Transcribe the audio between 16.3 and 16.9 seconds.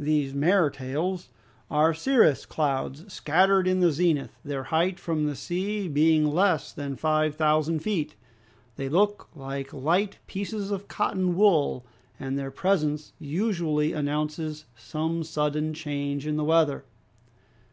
the weather.